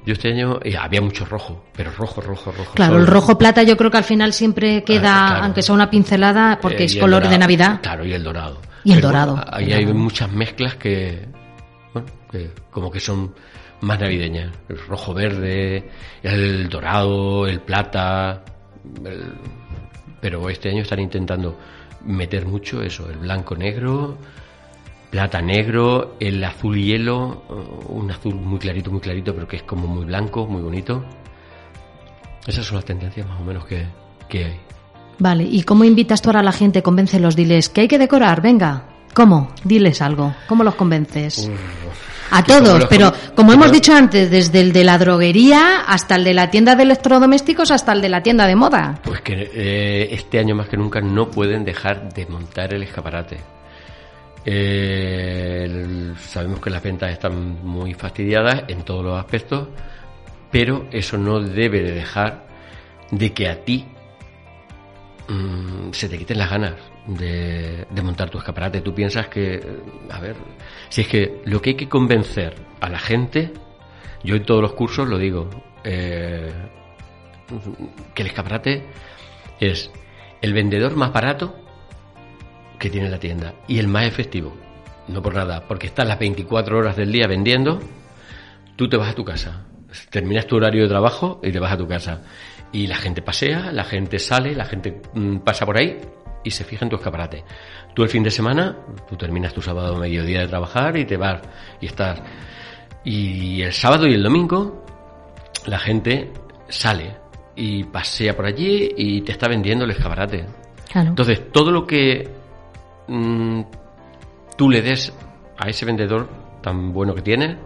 [0.04, 2.74] Yo este año eh, había mucho rojo, pero rojo, rojo, rojo.
[2.74, 3.04] Claro, solo.
[3.04, 5.44] el rojo plata yo creo que al final siempre queda, Ah, claro.
[5.44, 7.38] aunque sea una pincelada, porque Eh, es y el color de.
[7.38, 7.80] Navidad.
[7.82, 8.60] Claro, y el dorado.
[8.82, 9.36] Y el Pero dorado.
[9.36, 11.28] bueno, ahí hay muchas mezclas que,
[11.94, 13.32] bueno, que como que son
[13.82, 14.50] más navideñas.
[14.68, 15.88] El rojo verde,
[16.24, 18.42] el dorado, el plata.
[19.04, 19.34] el-
[20.20, 21.56] Pero este año están intentando
[22.04, 24.18] meter mucho eso, el blanco negro,
[25.10, 27.42] plata negro, el azul hielo,
[27.88, 31.04] un azul muy clarito, muy clarito, pero que es como muy blanco, muy bonito.
[32.46, 33.86] Esas son las tendencias más o menos que,
[34.28, 34.60] que hay.
[35.18, 36.82] Vale, ¿y cómo invitas tú ahora a la gente?
[36.82, 38.91] Convéncelos, diles que hay que decorar, venga.
[39.14, 39.52] ¿Cómo?
[39.64, 40.34] Diles algo.
[40.48, 41.50] ¿Cómo los convences?
[42.30, 46.32] A todos, pero como hemos dicho antes, desde el de la droguería hasta el de
[46.32, 48.98] la tienda de electrodomésticos hasta el de la tienda de moda.
[49.04, 53.36] Pues que eh, este año más que nunca no pueden dejar de montar el escaparate.
[54.46, 59.68] Eh, el- sabemos que las ventas están muy fastidiadas en todos los aspectos,
[60.50, 62.44] pero eso no debe de dejar
[63.10, 63.86] de que a ti
[65.32, 66.74] mm, se te quiten las ganas
[67.06, 68.80] de, montar tu escaparate.
[68.80, 69.60] Tú piensas que,
[70.10, 70.36] a ver,
[70.88, 73.52] si es que lo que hay que convencer a la gente,
[74.24, 75.48] yo en todos los cursos lo digo,
[75.84, 76.52] eh,
[78.14, 78.86] que el escaparate
[79.60, 79.90] es
[80.40, 81.56] el vendedor más barato
[82.78, 84.52] que tiene la tienda y el más efectivo.
[85.08, 87.80] No por nada, porque estás las 24 horas del día vendiendo,
[88.76, 89.66] tú te vas a tu casa,
[90.10, 92.22] terminas tu horario de trabajo y te vas a tu casa.
[92.72, 95.98] Y la gente pasea, la gente sale, la gente mm, pasa por ahí
[96.42, 97.44] y se fija en tu escaparate.
[97.94, 98.76] Tú el fin de semana,
[99.08, 101.42] tú terminas tu sábado mediodía de trabajar y te vas
[101.80, 102.20] y estás.
[103.04, 104.84] Y el sábado y el domingo
[105.66, 106.32] la gente
[106.68, 107.16] sale
[107.54, 110.46] y pasea por allí y te está vendiendo el escaparate.
[110.90, 111.10] Claro.
[111.10, 112.28] Entonces, todo lo que
[113.08, 113.62] mm,
[114.56, 115.12] tú le des
[115.58, 116.28] a ese vendedor
[116.62, 117.58] tan bueno que tiene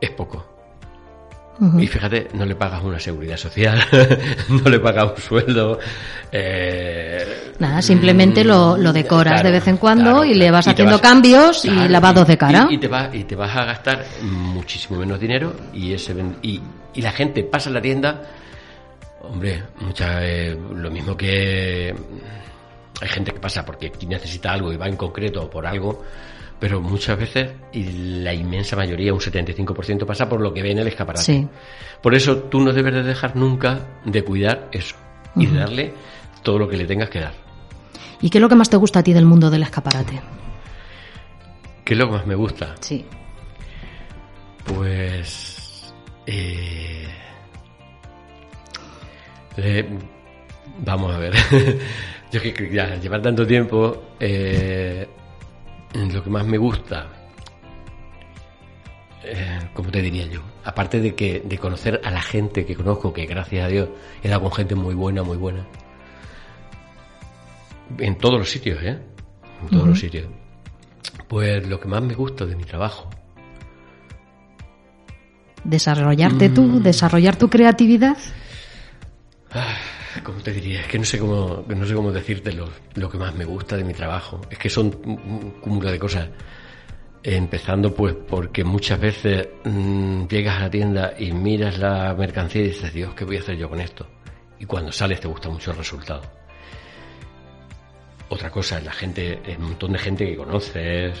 [0.00, 0.51] es poco.
[1.78, 3.78] Y fíjate, no le pagas una seguridad social,
[4.48, 5.78] no le pagas un sueldo.
[6.32, 10.50] eh, Nada, simplemente lo, lo mm, decoras claro, de vez en cuando claro, y le
[10.50, 12.66] vas Y haciendo vas- cambios y claro, lavados de cara.
[12.70, 16.60] Y, y te vas, y te vas a gastar muchísimo menos dinero y ese y,
[16.94, 18.22] y la gente pasa a la tienda.
[19.20, 21.94] Hombre, mucha, eh, lo mismo que
[23.02, 26.04] hay gente que pasa porque necesita algo y va en concreto por algo,
[26.60, 30.78] pero muchas veces, y la inmensa mayoría, un 75%, pasa por lo que ve en
[30.78, 31.24] el escaparate.
[31.24, 31.48] Sí.
[32.00, 34.94] Por eso tú no debes de dejar nunca de cuidar eso
[35.34, 35.94] y de darle
[36.44, 37.34] todo lo que le tengas que dar.
[38.20, 40.20] ¿Y qué es lo que más te gusta a ti del mundo del escaparate?
[41.84, 42.76] ¿Qué es lo que más me gusta?
[42.78, 43.04] Sí.
[44.64, 45.92] Pues.
[46.26, 47.08] eh,
[49.56, 49.98] eh,
[50.78, 51.34] vamos a ver.
[52.32, 55.06] Yo que que ya llevar tanto tiempo, eh,
[55.94, 57.08] lo que más me gusta
[59.24, 60.40] eh, ¿cómo te diría yo?
[60.64, 63.88] Aparte de que de conocer a la gente que conozco, que gracias a Dios
[64.22, 65.66] he dado con gente muy buena, muy buena.
[67.98, 68.98] En todos los sitios, ¿eh?
[69.62, 70.26] En todos los sitios.
[71.28, 73.08] Pues lo que más me gusta de mi trabajo.
[75.64, 76.54] Desarrollarte Mm.
[76.54, 78.16] tú, desarrollar tu creatividad.
[80.22, 80.80] ¿Cómo te diría?
[80.82, 83.76] Es que no sé cómo, no sé cómo decirte lo, lo que más me gusta
[83.76, 84.40] de mi trabajo.
[84.50, 86.28] Es que son un, un cúmulo de cosas.
[87.24, 92.68] Empezando pues porque muchas veces mm, llegas a la tienda y miras la mercancía y
[92.68, 94.06] dices, Dios, ¿qué voy a hacer yo con esto?
[94.58, 96.22] Y cuando sales te gusta mucho el resultado.
[98.28, 101.18] Otra cosa es la gente, el montón de gente que conoces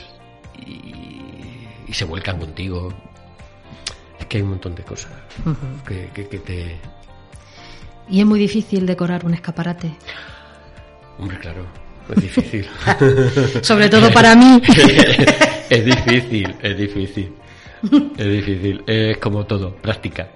[0.66, 0.92] y,
[1.86, 2.92] y se vuelcan contigo.
[4.18, 5.12] Es que hay un montón de cosas
[5.86, 6.76] que, que- que te...
[8.08, 9.92] Y es muy difícil decorar un escaparate.
[11.18, 11.66] Hombre, claro,
[12.14, 12.68] es difícil.
[13.62, 14.60] Sobre todo para mí.
[15.70, 17.32] es difícil, es difícil.
[18.16, 18.82] Es difícil.
[18.86, 20.28] Es como todo, práctica.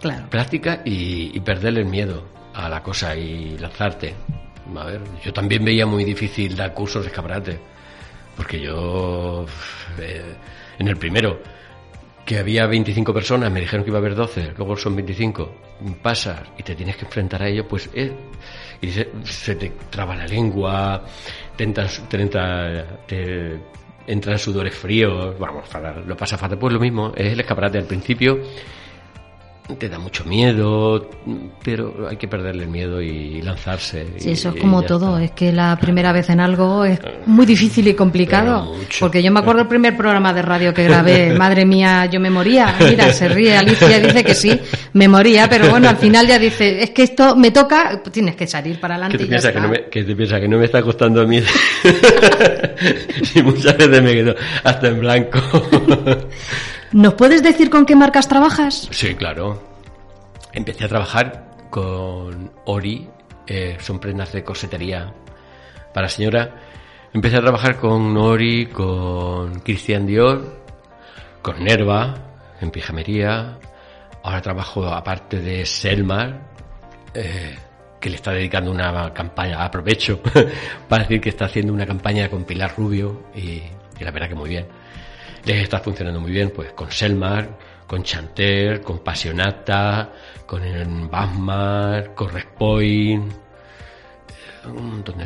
[0.00, 0.28] Claro.
[0.28, 4.14] Práctica y, y perderle el miedo a la cosa y lanzarte.
[4.76, 7.58] A ver, yo también veía muy difícil dar cursos de escaparate.
[8.36, 9.46] Porque yo,
[9.98, 10.34] eh,
[10.78, 11.40] en el primero,
[12.26, 15.54] que había 25 personas, me dijeron que iba a haber 12, luego son 25,
[16.02, 18.12] pasas y te tienes que enfrentar a ello, pues eh,
[18.80, 21.04] y se, se te traba la lengua,
[21.56, 23.60] te, te, te
[24.08, 25.68] entran sudores fríos, vamos,
[26.04, 26.58] lo pasa fatal.
[26.58, 28.40] Pues lo mismo, es el escaparate al principio,
[29.74, 31.10] te da mucho miedo,
[31.64, 34.06] pero hay que perderle el miedo y lanzarse.
[34.18, 35.24] Sí, eso es como todo, está.
[35.24, 38.74] es que la primera vez en algo es muy difícil y complicado.
[39.00, 42.30] Porque yo me acuerdo el primer programa de radio que grabé, madre mía, yo me
[42.30, 42.76] moría.
[42.78, 44.58] Mira, se ríe Alicia, dice que sí,
[44.92, 48.36] me moría, pero bueno, al final ya dice, es que esto me toca, pues tienes
[48.36, 49.66] que salir para ¿Qué adelante te, y ya piensas que, está.
[49.66, 51.42] no me, que te piensas que no me está costando a mí?
[53.34, 55.40] y muchas veces me quedo hasta en blanco.
[56.92, 58.88] ¿Nos puedes decir con qué marcas trabajas?
[58.90, 59.62] sí, claro.
[60.52, 63.08] Empecé a trabajar con Ori,
[63.46, 65.12] eh, son prendas de cosetería
[65.92, 66.54] para señora.
[67.12, 70.62] Empecé a trabajar con Ori, con Christian Dior,
[71.42, 72.14] con Nerva,
[72.60, 73.58] en pijamería.
[74.22, 76.40] Ahora trabajo aparte de Selmar,
[77.14, 77.56] eh,
[78.00, 80.20] que le está dedicando una campaña, aprovecho
[80.88, 83.62] para decir que está haciendo una campaña con Pilar Rubio y,
[83.98, 84.66] y la verdad que muy bien.
[85.46, 87.48] Les está funcionando muy bien, pues con Selmar,
[87.86, 90.10] con Chanter, con Passionata,
[90.44, 95.24] con Basmar, con Respoint, eh, un montón de...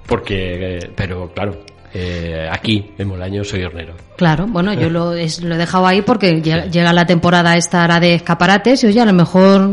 [0.07, 1.61] porque, eh, pero claro,
[1.95, 3.95] eh, aquí en Molaño soy hornero.
[4.17, 7.83] claro, bueno, yo lo, es- lo he dejado ahí porque llega, llega la temporada esta
[7.83, 9.71] ahora de escaparates y oye, a lo mejor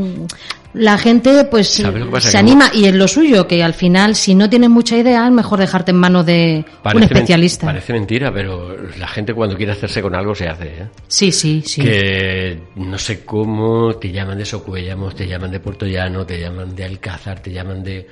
[0.74, 4.70] la gente pues se anima y es lo suyo, que al final si no tienes
[4.70, 7.66] mucha idea es mejor dejarte en manos de un especialista.
[7.68, 10.88] Parece mentira, pero la gente cuando quiere hacerse con algo se hace, ¿eh?
[11.08, 11.82] Sí, sí, sí.
[11.82, 16.76] Que no sé cómo te llaman de Socuellamos, te llaman de Puerto Llano, te llaman
[16.76, 18.06] de Alcázar, te llaman de...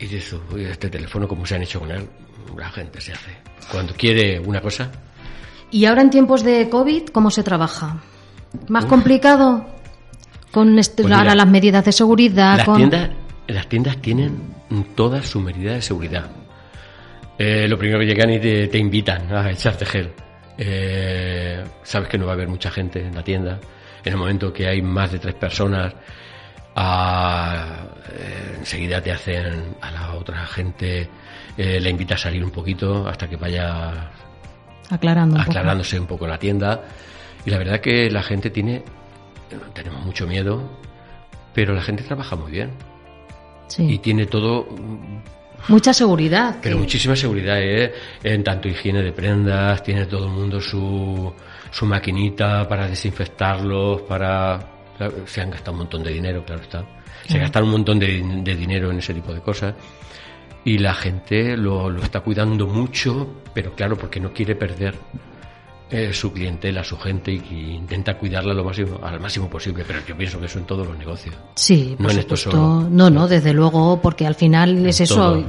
[0.00, 2.08] Y dices, uy, este teléfono, ¿cómo se han hecho con él?
[2.56, 3.30] La gente se hace.
[3.70, 4.90] Cuando quiere una cosa,
[5.70, 7.96] Y ahora en tiempos de COVID, ¿cómo se trabaja?
[8.68, 9.66] ¿Más complicado?
[10.50, 12.76] Con este- Pues ahora mira, las medidas de seguridad, las con...
[12.76, 13.10] tiendas,
[13.46, 14.38] las tiendas tienen
[14.94, 16.30] toda su medida de seguridad.
[17.38, 20.12] Eh, lo primero que llegan y te, te invitan a echarte gel.
[20.58, 23.58] Eh, sabes que no va a haber mucha gente en la tienda.
[24.04, 25.94] En el momento que hay más de tres personas,
[26.76, 31.08] ah, eh, enseguida te hacen a la otra gente,
[31.56, 34.10] eh, le invita a salir un poquito hasta que vaya
[34.90, 35.50] Aclarando un poco.
[35.50, 36.82] aclarándose un poco la tienda.
[37.44, 38.82] Y la verdad que la gente tiene,
[39.74, 40.62] tenemos mucho miedo,
[41.54, 42.70] pero la gente trabaja muy bien.
[43.68, 43.84] Sí.
[43.94, 44.68] Y tiene todo,
[45.68, 46.56] Mucha seguridad.
[46.62, 47.92] pero que- muchísima seguridad, ¿eh?
[48.22, 51.32] En tanto higiene de prendas, tiene todo el mundo su,
[51.70, 54.60] su maquinita para desinfectarlos, para...
[55.26, 56.84] se han gastado un montón de dinero, claro está.
[57.28, 59.74] Se gastan un montón de, de dinero en ese tipo de cosas.
[60.64, 64.94] Y la gente lo, lo está cuidando mucho, pero claro, porque no quiere perder
[65.90, 69.84] eh, su clientela, su gente y intenta cuidarla lo máximo, al máximo posible.
[69.86, 71.34] Pero yo pienso que eso en todos los negocios.
[71.56, 72.50] Sí, por No en esto supuesto.
[72.80, 72.88] solo.
[72.90, 75.14] No, no, desde luego, porque al final es eso.
[75.16, 75.44] todo.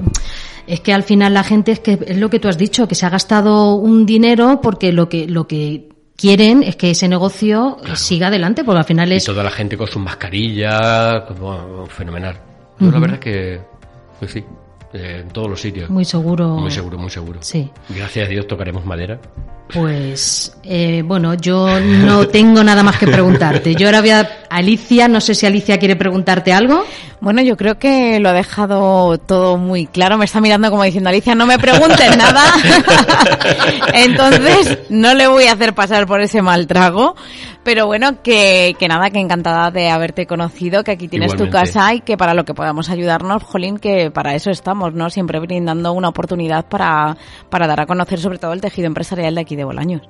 [0.67, 2.95] Es que al final la gente es que es lo que tú has dicho, que
[2.95, 7.77] se ha gastado un dinero porque lo que lo que quieren es que ese negocio
[7.95, 12.37] siga adelante, porque al final Y es toda la gente con sus mascarillas, como, fenomenal.
[12.79, 13.61] Yo la verdad que,
[14.19, 14.43] pues sí,
[14.93, 15.89] eh, en todos los sitios.
[15.89, 16.49] muy seguro.
[16.57, 17.39] Muy seguro, muy seguro.
[17.41, 17.69] Sí.
[17.89, 19.19] Gracias a Dios tocaremos madera.
[19.73, 23.73] Pues eh, bueno, yo no tengo nada más que preguntarte.
[23.75, 26.85] Yo ahora voy a Alicia, no sé si Alicia quiere preguntarte algo.
[27.21, 30.17] Bueno, yo creo que lo ha dejado todo muy claro.
[30.17, 32.43] Me está mirando como diciendo, Alicia, no me preguntes nada.
[33.93, 37.15] Entonces, no le voy a hacer pasar por ese mal trago.
[37.63, 41.93] Pero bueno, que, que nada, que encantada de haberte conocido, que aquí tienes tu casa
[41.93, 45.09] y que para lo que podamos ayudarnos, Jolín, que para eso estamos, ¿no?
[45.09, 47.17] Siempre brindando una oportunidad para,
[47.49, 50.01] para dar a conocer sobre todo el tejido empresarial de aquí de Bolaños.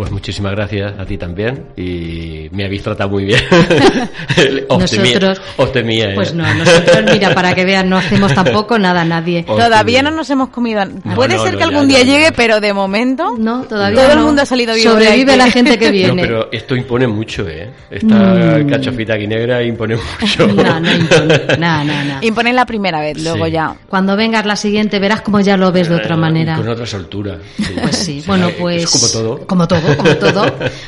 [0.00, 3.38] Pues muchísimas gracias a ti también y me habéis tratado muy bien.
[4.68, 6.14] os, temía, Nosotros- os temía, ¿eh?
[6.14, 9.44] Pues no, nosotros, mira, para que vean, no hacemos tampoco nada a nadie.
[9.46, 10.10] Os Todavía temía.
[10.10, 10.82] no nos hemos comido.
[11.14, 12.12] Puede no, ser no, que ya, algún ya, día ya.
[12.14, 14.90] llegue, pero de momento No, todavía todo el mundo ha salido vivo.
[14.92, 16.22] Sobrevive la gente que No, viene.
[16.22, 17.68] pero esto impone mucho, ¿eh?
[17.90, 18.70] Esta Mm.
[18.70, 20.46] cachofita aquí negra impone mucho.
[20.46, 21.40] No, no impone.
[21.58, 22.18] No, no, no.
[22.22, 23.50] Imponen la primera vez, luego Sí.
[23.52, 23.74] ya.
[23.86, 26.56] Cuando vengas la siguiente verás como ya lo ves de otra Eh, manera.
[26.56, 27.36] Con otra soltura.
[27.58, 27.74] Sí.
[27.82, 28.90] Pues sí, bueno, es pues.
[28.90, 29.46] como todo.
[29.46, 30.44] Como todo, como todo.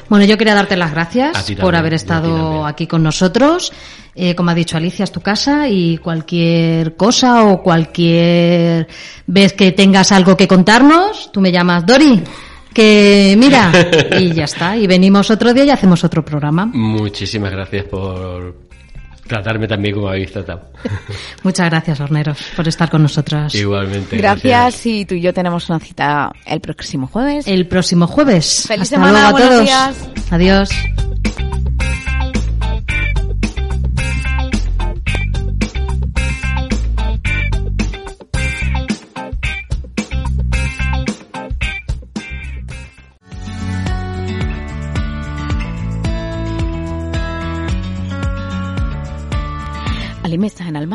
[0.08, 3.72] Bueno, yo quería darte las gracias por haber estado aquí con nosotros.
[4.14, 8.86] Eh, como ha dicho Alicia, es tu casa y cualquier cosa o cualquier
[9.26, 12.22] vez que tengas algo que contarnos, tú me llamas Dori.
[12.74, 13.70] Que mira,
[14.18, 14.76] y ya está.
[14.76, 16.66] Y venimos otro día y hacemos otro programa.
[16.66, 18.54] Muchísimas gracias por
[19.26, 20.70] tratarme también como habéis tratado.
[21.42, 23.54] Muchas gracias, Horneros, por estar con nosotras.
[23.54, 24.16] Igualmente.
[24.16, 27.46] Gracias y tú y yo tenemos una cita el próximo jueves.
[27.46, 28.64] El próximo jueves.
[28.66, 29.64] Feliz Hasta semana, luego a buenos todos.
[29.64, 30.30] días.
[30.30, 31.51] Adiós.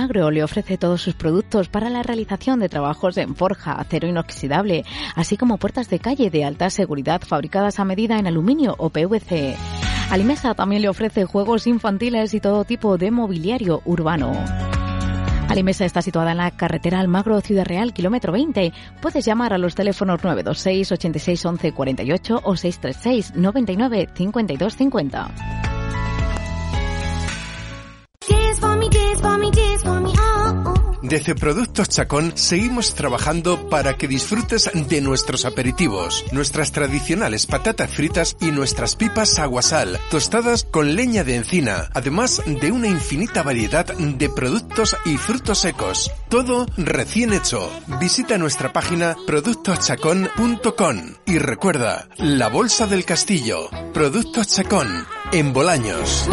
[0.08, 4.86] Almagro le ofrece todos sus productos para la realización de trabajos en forja, acero inoxidable,
[5.16, 9.58] así como puertas de calle de alta seguridad fabricadas a medida en aluminio o PVC.
[10.10, 14.32] Alimesa también le ofrece juegos infantiles y todo tipo de mobiliario urbano.
[15.50, 18.72] Alimesa está situada en la carretera Almagro Ciudad Real, kilómetro 20.
[19.02, 25.77] Puedes llamar a los teléfonos 926 86 11 48 o 636 99 52 50.
[31.08, 38.36] Desde Productos Chacón seguimos trabajando para que disfrutes de nuestros aperitivos, nuestras tradicionales patatas fritas
[38.42, 44.30] y nuestras pipas aguasal, tostadas con leña de encina, además de una infinita variedad de
[44.30, 46.12] productos y frutos secos.
[46.28, 47.72] Todo recién hecho.
[48.02, 56.28] Visita nuestra página productoschacón.com y recuerda, la Bolsa del Castillo, Productos Chacón, en Bolaños.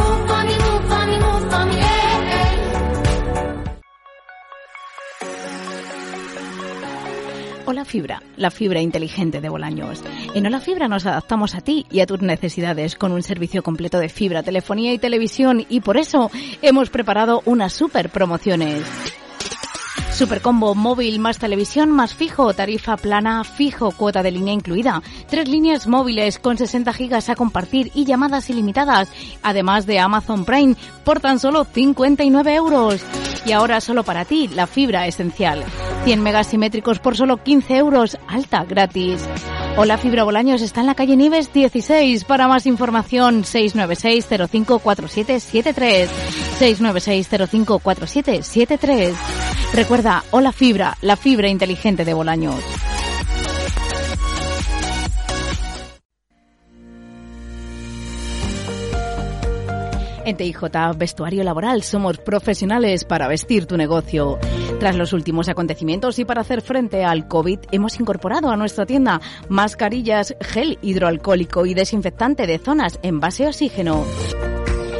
[7.84, 10.02] Fibra, la fibra inteligente de Bolaños.
[10.34, 13.98] En Hola Fibra nos adaptamos a ti y a tus necesidades con un servicio completo
[13.98, 16.30] de fibra, telefonía y televisión y por eso
[16.62, 18.82] hemos preparado unas super promociones.
[20.14, 25.02] Supercombo móvil más televisión más fijo, tarifa plana fijo, cuota de línea incluida.
[25.28, 29.08] Tres líneas móviles con 60 gigas a compartir y llamadas ilimitadas,
[29.42, 33.02] además de Amazon Prime, por tan solo 59 euros.
[33.44, 35.64] Y ahora solo para ti, la fibra esencial.
[36.04, 39.28] 100 megas simétricos por solo 15 euros, alta gratis.
[39.76, 42.22] Hola Fibra Bolaños está en la calle Nives 16.
[42.22, 46.08] Para más información 696 054773
[46.60, 47.28] 696
[50.04, 52.62] 054773 Recuerda, Hola Fibra, la fibra inteligente de Bolaños.
[60.26, 60.58] En TIJ
[60.96, 64.38] Vestuario Laboral somos profesionales para vestir tu negocio.
[64.78, 69.22] Tras los últimos acontecimientos y para hacer frente al COVID, hemos incorporado a nuestra tienda
[69.48, 74.04] mascarillas, gel hidroalcohólico y desinfectante de zonas en base a oxígeno.